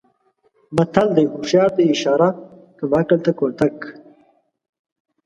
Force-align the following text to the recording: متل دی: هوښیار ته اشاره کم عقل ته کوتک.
متل 0.75 1.07
دی: 1.15 1.25
هوښیار 1.33 1.69
ته 1.75 1.81
اشاره 1.93 2.29
کم 2.77 2.91
عقل 2.99 3.19
ته 3.25 3.31
کوتک. 3.39 3.77